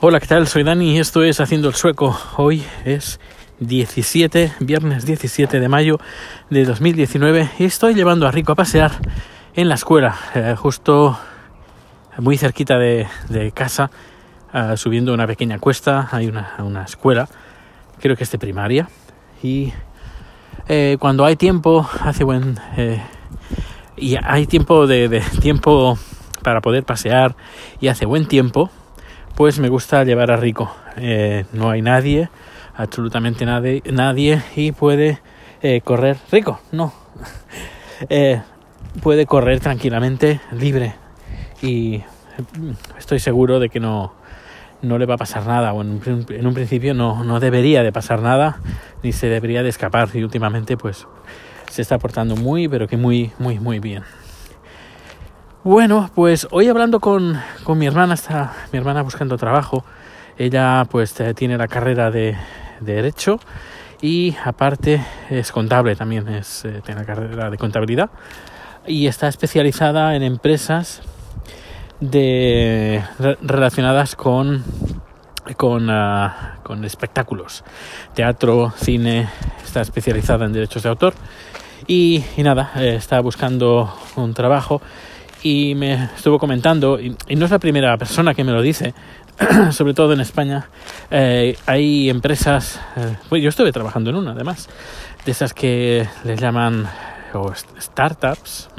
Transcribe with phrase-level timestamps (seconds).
[0.00, 0.46] Hola, ¿qué tal?
[0.46, 2.16] Soy Dani y esto es Haciendo el Sueco.
[2.36, 3.18] Hoy es
[3.58, 5.98] 17, viernes 17 de mayo
[6.50, 8.92] de 2019 y estoy llevando a Rico a pasear
[9.56, 11.18] en la escuela, eh, justo
[12.18, 13.08] muy cerquita de,
[13.52, 13.90] casa,
[14.54, 17.28] uh, subiendo una pequeña cuesta, hay una, una, escuela,
[17.98, 18.88] creo que es de primaria,
[19.42, 19.72] y
[20.68, 22.56] eh, cuando hay tiempo, hace buen...
[22.76, 23.02] Eh,
[23.96, 25.98] y hay tiempo de tiempo
[26.44, 27.34] para poder pasear
[27.80, 28.70] y hace buen tiempo,
[29.38, 30.74] pues me gusta llevar a Rico.
[30.96, 32.28] Eh, no hay nadie,
[32.74, 35.20] absolutamente nadie, nadie y puede
[35.62, 36.16] eh, correr.
[36.32, 36.92] Rico, no.
[38.10, 38.42] eh,
[39.00, 40.96] puede correr tranquilamente, libre.
[41.62, 42.02] Y
[42.98, 44.12] estoy seguro de que no,
[44.82, 45.72] no le va a pasar nada.
[45.72, 48.58] O en, un, en un principio no, no debería de pasar nada,
[49.04, 50.08] ni se debería de escapar.
[50.14, 51.06] Y últimamente, pues
[51.70, 54.02] se está portando muy, pero que muy, muy, muy bien.
[55.68, 59.84] Bueno, pues hoy hablando con, con mi hermana, está mi hermana buscando trabajo.
[60.38, 62.38] Ella pues tiene la carrera de,
[62.80, 63.38] de Derecho
[64.00, 68.08] y aparte es contable también, es, eh, tiene la carrera de contabilidad
[68.86, 71.02] y está especializada en empresas
[73.42, 74.64] relacionadas con,
[75.58, 76.30] con, uh,
[76.62, 77.62] con espectáculos,
[78.14, 79.28] teatro, cine,
[79.62, 81.12] está especializada en derechos de autor
[81.86, 84.80] y, y nada, eh, está buscando un trabajo
[85.42, 88.94] y me estuvo comentando, y, y, no es la primera persona que me lo dice,
[89.70, 90.68] sobre todo en España,
[91.10, 94.68] eh, hay empresas, eh, pues yo estuve trabajando en una además,
[95.24, 96.88] de esas que les llaman
[97.78, 98.70] startups,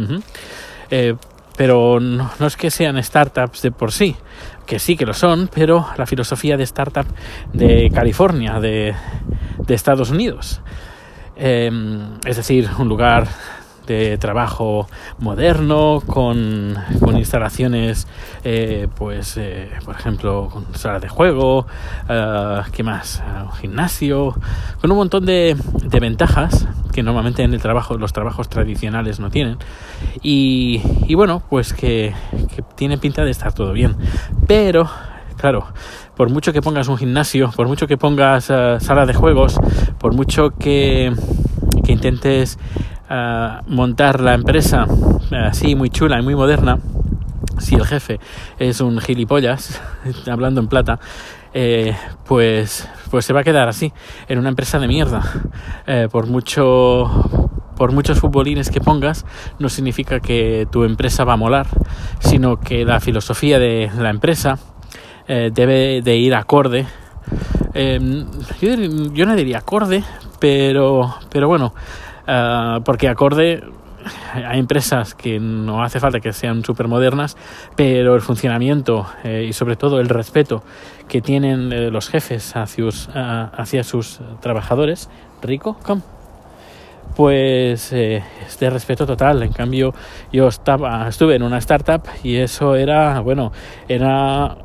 [0.89, 1.15] eh,
[1.55, 4.15] pero no, no, es que sean startups de por sí,
[4.65, 7.05] que sí que lo son, pero la filosofía de startup
[7.53, 8.95] de California, de,
[9.57, 10.61] de Estados Unidos.
[11.35, 13.25] Es decir, un lugar
[14.19, 14.87] trabajo
[15.19, 18.07] moderno, con, con instalaciones,
[18.43, 21.65] eh, pues, eh, por ejemplo, con sala de juego,
[22.09, 23.21] uh, ¿qué más?
[23.21, 24.35] Uh, gimnasio,
[24.81, 25.55] con un montón de,
[25.99, 29.57] ventajas que normalmente en el trabajo, los trabajos tradicionales no tienen.
[30.21, 30.81] Y,
[31.15, 32.13] bueno, pues que,
[32.55, 33.95] que tiene pinta de estar todo bien.
[34.47, 34.89] Pero,
[35.37, 35.67] claro,
[36.15, 39.57] por mucho que pongas un gimnasio, por mucho que pongas uh, sala de juegos,
[39.99, 41.13] por mucho que,
[41.83, 42.57] que intentes
[43.09, 44.85] uh, montar la empresa
[45.31, 46.79] así muy chula y muy moderna,
[47.59, 48.19] si el jefe
[48.57, 49.81] es un gilipollas,
[50.31, 50.99] hablando en plata,
[51.53, 53.91] eh, pues, pues se va a quedar así,
[54.27, 55.21] en una empresa de mierda.
[55.87, 57.49] Eh, por mucho
[57.79, 59.25] por muchos futbolines que pongas,
[59.57, 61.67] no significa que tu empresa va a molar,
[62.19, 64.59] sino que la filosofía de la empresa
[65.29, 66.85] eh, debe de ir acorde.
[67.73, 68.25] Eh,
[68.61, 68.75] yo,
[69.13, 70.03] yo, no diría acorde,
[70.39, 71.73] pero, pero bueno,
[72.29, 73.63] uh, porque acorde
[74.33, 77.37] hay empresas que no hace falta que sean súper modernas,
[77.75, 80.63] pero el funcionamiento eh, y sobre todo el respeto
[81.07, 82.85] que tienen eh, los jefes hacia,
[83.45, 85.09] hacia sus trabajadores,
[85.41, 86.01] rico, come
[87.15, 89.43] pues eh, es de respeto total.
[89.43, 89.93] En cambio,
[90.31, 93.51] yo estaba, estuve en una startup y eso era, bueno,
[93.89, 94.55] era,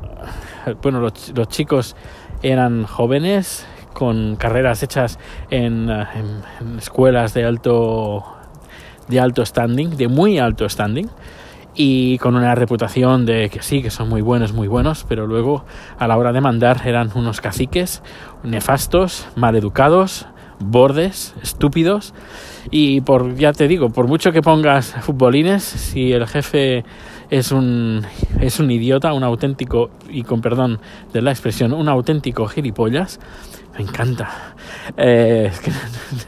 [0.81, 1.97] bueno, los, los chicos
[2.43, 3.65] eran jóvenes
[3.95, 5.17] con carreras hechas
[5.49, 8.23] en, en, escuelas de alto
[9.07, 11.07] de alto standing, de muy alto standing
[11.75, 15.63] y con una reputación de que sí, que son muy buenos, muy buenos, pero luego
[15.97, 18.01] a la hora de mandar eran unos caciques
[18.43, 20.27] nefastos, maleducados,
[20.59, 22.13] bordes, estúpidos
[22.71, 26.83] y por ya te digo, por mucho que pongas futbolines, si el jefe
[27.29, 28.05] es un
[28.39, 30.79] es un idiota, un auténtico y con perdón
[31.13, 33.19] de la expresión, un auténtico gilipollas,
[33.77, 34.55] me encanta.
[34.97, 35.61] Eh, es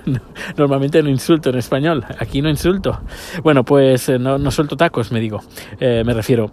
[0.57, 2.99] normalmente no insulto en español, aquí no insulto.
[3.44, 5.41] Bueno, pues eh, no, no suelto tacos, me digo,
[5.79, 6.51] eh, me refiero.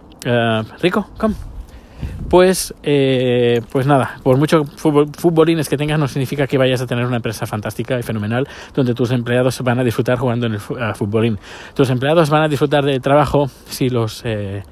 [0.81, 1.54] Rico, come
[2.29, 7.05] pues, eh, pues nada, por mucho futbolines que tengas no significa que vayas a tener
[7.05, 11.39] una empresa fantástica y fenomenal donde tus empleados van a disfrutar jugando en el futbolín.
[11.73, 14.63] Tus empleados van a disfrutar del trabajo si los, eh,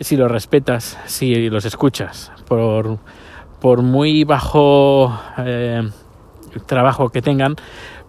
[0.00, 2.32] si los respetas, si los escuchas.
[2.48, 2.98] Por,
[3.60, 5.82] por muy bajo eh,
[6.66, 7.56] trabajo que tengan,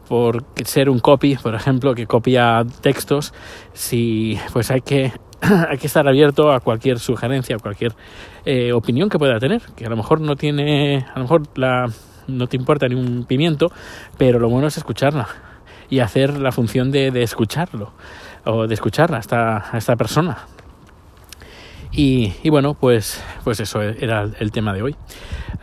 [0.07, 3.33] por ser un copy, por ejemplo, que copia textos,
[3.73, 5.11] si pues hay que
[5.69, 7.93] hay que estar abierto a cualquier sugerencia, a cualquier
[8.45, 11.87] eh, opinión que pueda tener, que a lo mejor no tiene, a lo mejor la,
[12.27, 13.71] no te importa ni un pimiento,
[14.17, 15.27] pero lo bueno es escucharla
[15.89, 17.93] y hacer la función de, de escucharlo
[18.45, 20.37] o de escucharla a esta, a esta persona.
[21.91, 24.95] Y, y, bueno, pues, pues eso era el tema de hoy.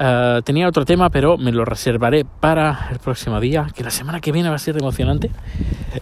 [0.00, 4.21] Uh, tenía otro tema, pero me lo reservaré para el próximo día, que la semana
[4.21, 5.31] que viene va a ser emocionante.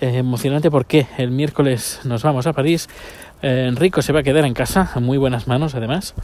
[0.00, 2.88] Eh, emocionante porque el miércoles nos vamos a París.
[3.42, 6.14] Eh, Enrico se va a quedar en casa, a muy buenas manos además.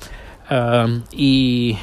[1.13, 1.77] Y,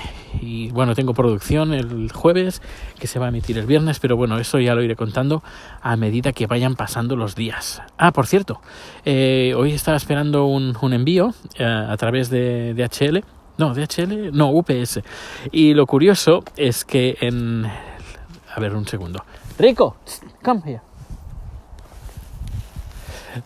[0.72, 2.62] bueno, tengo producción el jueves
[3.00, 5.44] que se va a emitir el viernes, pero bueno, eso ya lo iré contando
[5.82, 7.82] a medida que vayan pasando los días.
[7.98, 8.62] Ah, por cierto,
[9.06, 13.24] eh, hoy estaba esperando un, un envío eh, a través de DHL.
[13.58, 15.02] No, DHL, no, UPS.
[15.52, 17.66] Y lo curioso es que en...
[17.66, 19.24] A ver, un segundo.
[19.58, 19.98] Rico,
[20.44, 20.82] come here.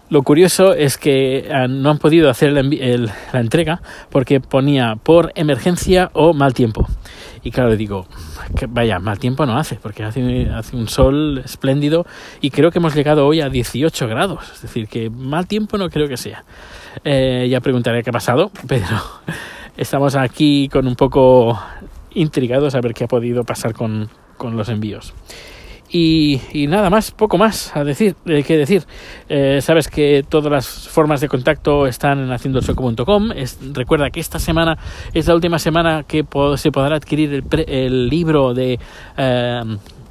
[0.10, 4.96] Lo curioso es que ah, no han podido hacer el, el, la entrega porque ponía
[4.96, 6.88] por emergencia o mal tiempo.
[7.44, 8.06] Y claro, digo,
[8.56, 10.22] que vaya, mal tiempo no hace, porque hace,
[10.74, 12.06] un sol espléndido
[12.42, 14.52] y creo que hemos llegado hoy a 18 grados.
[14.54, 16.44] Es decir, que mal tiempo no creo que sea.
[17.04, 18.88] Eh, ya preguntaré qué ha pasado, pero
[19.78, 21.60] estamos aquí con un poco
[22.14, 24.10] intrigados a ver qué ha podido pasar con
[24.40, 25.14] los envíos.
[25.92, 28.84] Y, y, nada más, poco más a decir, eh, que decir.
[29.28, 33.30] Eh, sabes que todas las formas de contacto están en haciendoelsoco.com.
[33.74, 34.78] Recuerda que esta semana
[35.14, 36.24] es la última semana que
[36.58, 38.80] se podrá adquirir el, pre el libro de
[39.18, 39.62] eh,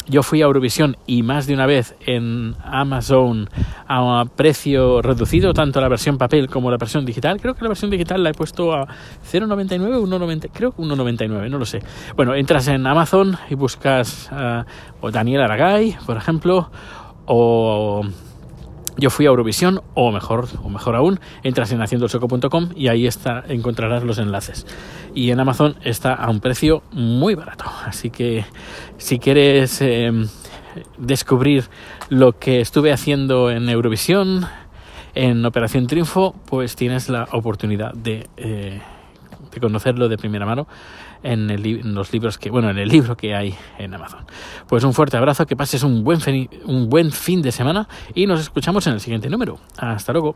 [0.09, 3.49] yo fui a Eurovisión y más de una vez en Amazon
[3.87, 7.41] a precio reducido, tanto la versión papel como la versión digital.
[7.41, 11.51] Creo que la versión digital la he puesto a 0,99 o 1,90, creo que 1,99,
[11.51, 11.81] no lo sé.
[12.17, 14.31] Bueno, entras en Amazon y buscas
[15.01, 16.71] o Daniel Aragay, por ejemplo,
[17.27, 18.03] o
[18.99, 23.45] yo fui a Eurovisión o mejor o mejor aún entras en haciendoelsoco.com y ahí está
[23.49, 24.67] encontrarás los enlaces.
[25.15, 27.65] Y en Amazon está a un precio muy barato.
[27.87, 28.45] Así que
[28.97, 30.11] si quieres eh,
[30.99, 31.65] descubrir
[32.09, 34.47] lo que estuve haciendo en Eurovisión
[35.15, 38.81] en Operación Triunfo pues tienes la oportunidad de eh,
[39.51, 40.67] de conocerlo de primera mano
[41.23, 44.25] en, el, en, los libros que, bueno, en el libro que hay en Amazon.
[44.69, 46.21] Pues un fuerte abrazo, que pases un buen,
[46.65, 49.59] un buen fin de semana y nos escuchamos en el siguiente número.
[49.77, 50.35] Hasta luego.